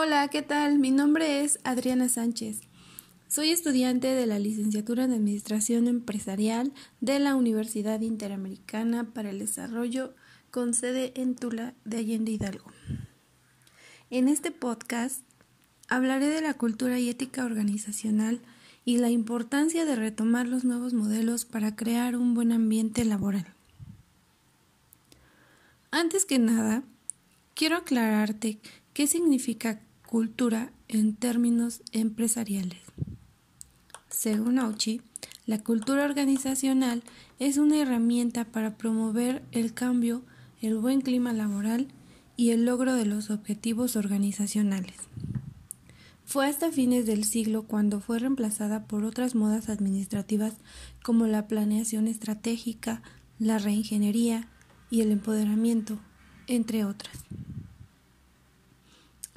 [0.00, 0.78] Hola, ¿qué tal?
[0.78, 2.60] Mi nombre es Adriana Sánchez.
[3.26, 10.14] Soy estudiante de la licenciatura en Administración Empresarial de la Universidad Interamericana para el Desarrollo
[10.52, 12.70] con sede en Tula de Allende Hidalgo.
[14.08, 15.24] En este podcast
[15.88, 18.40] hablaré de la cultura y ética organizacional
[18.84, 23.52] y la importancia de retomar los nuevos modelos para crear un buen ambiente laboral.
[25.90, 26.84] Antes que nada,
[27.56, 28.60] quiero aclararte
[28.98, 29.78] ¿Qué significa
[30.08, 32.80] cultura en términos empresariales?
[34.08, 35.02] Según Auchi,
[35.44, 37.02] la cultura organizacional
[37.38, 40.22] es una herramienta para promover el cambio,
[40.62, 41.88] el buen clima laboral
[42.38, 44.96] y el logro de los objetivos organizacionales.
[46.24, 50.54] Fue hasta fines del siglo cuando fue reemplazada por otras modas administrativas
[51.02, 53.02] como la planeación estratégica,
[53.38, 54.48] la reingeniería
[54.88, 55.98] y el empoderamiento,
[56.46, 57.12] entre otras.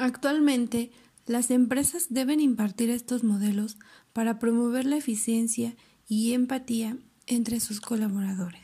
[0.00, 0.90] Actualmente,
[1.26, 3.76] las empresas deben impartir estos modelos
[4.14, 5.76] para promover la eficiencia
[6.08, 8.62] y empatía entre sus colaboradores.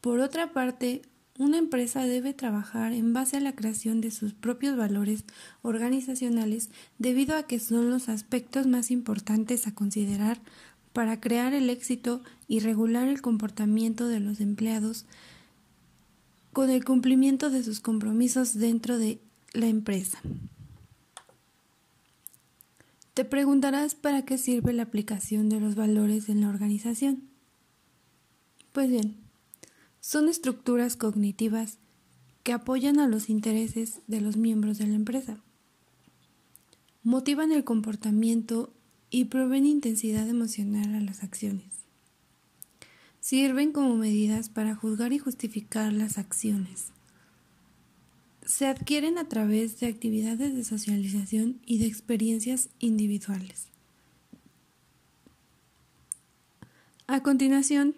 [0.00, 1.02] Por otra parte,
[1.38, 5.24] una empresa debe trabajar en base a la creación de sus propios valores
[5.62, 6.68] organizacionales
[6.98, 10.40] debido a que son los aspectos más importantes a considerar
[10.92, 15.06] para crear el éxito y regular el comportamiento de los empleados
[16.58, 19.20] con el cumplimiento de sus compromisos dentro de
[19.52, 20.18] la empresa.
[23.14, 27.22] Te preguntarás para qué sirve la aplicación de los valores en la organización.
[28.72, 29.18] Pues bien,
[30.00, 31.78] son estructuras cognitivas
[32.42, 35.38] que apoyan a los intereses de los miembros de la empresa.
[37.04, 38.72] Motivan el comportamiento
[39.10, 41.77] y proveen intensidad emocional a las acciones
[43.28, 46.92] sirven como medidas para juzgar y justificar las acciones.
[48.46, 53.66] Se adquieren a través de actividades de socialización y de experiencias individuales.
[57.06, 57.96] A continuación,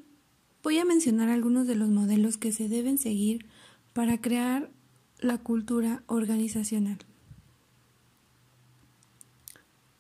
[0.65, 3.47] voy a mencionar algunos de los modelos que se deben seguir
[3.93, 4.69] para crear
[5.21, 6.99] la cultura organizacional.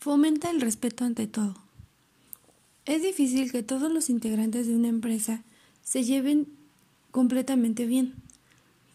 [0.01, 1.70] Fomenta el respeto ante todo.
[2.87, 5.43] Es difícil que todos los integrantes de una empresa
[5.83, 6.47] se lleven
[7.11, 8.15] completamente bien.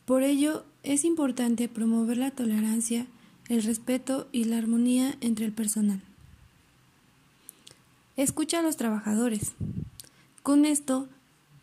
[0.05, 3.07] Por ello, es importante promover la tolerancia,
[3.49, 6.01] el respeto y la armonía entre el personal.
[8.17, 9.53] Escucha a los trabajadores.
[10.41, 11.07] Con esto,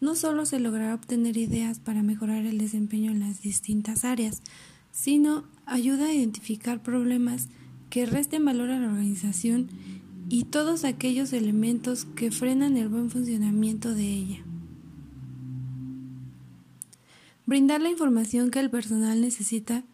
[0.01, 4.43] no solo se logrará obtener ideas para mejorar el desempeño en las distintas áreas,
[4.91, 7.47] sino ayuda a identificar problemas
[7.89, 9.69] que resten valor a la organización
[10.33, 14.39] y todos aquellos elementos que frenan el buen funcionamiento de ella.
[17.45, 19.85] Brindar la información que el personal necesita,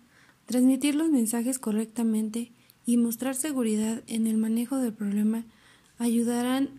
[0.46, 2.52] transmitir los mensajes correctamente
[2.86, 5.44] y mostrar seguridad en el manejo del problema
[5.98, 6.70] ayudarán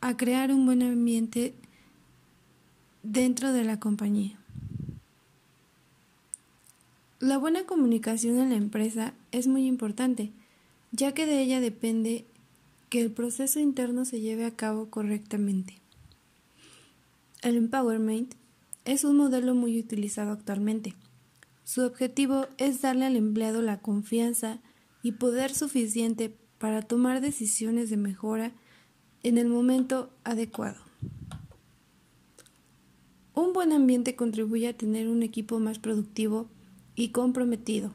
[0.00, 1.52] a crear un buen ambiente
[3.02, 4.38] dentro de la compañía.
[7.20, 10.32] La buena comunicación en la empresa es muy importante,
[10.90, 12.24] ya que de ella depende
[12.94, 15.80] que el proceso interno se lleve a cabo correctamente.
[17.42, 18.36] El empowerment
[18.84, 20.94] es un modelo muy utilizado actualmente.
[21.64, 24.60] Su objetivo es darle al empleado la confianza
[25.02, 28.52] y poder suficiente para tomar decisiones de mejora
[29.24, 30.78] en el momento adecuado.
[33.34, 36.48] Un buen ambiente contribuye a tener un equipo más productivo
[36.94, 37.92] y comprometido.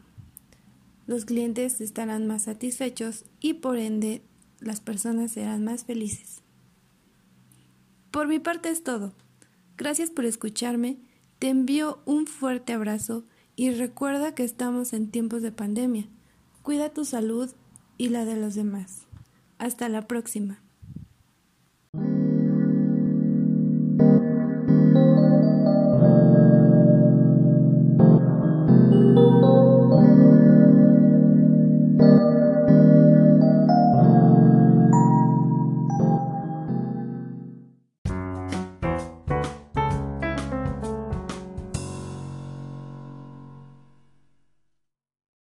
[1.07, 4.23] Los clientes estarán más satisfechos y por ende
[4.61, 6.41] las personas serán más felices.
[8.11, 9.13] Por mi parte es todo.
[9.77, 10.97] Gracias por escucharme.
[11.37, 13.25] Te envío un fuerte abrazo
[13.55, 16.07] y recuerda que estamos en tiempos de pandemia.
[16.63, 17.49] Cuida tu salud
[17.97, 19.03] y la de los demás.
[19.57, 20.61] Hasta la próxima.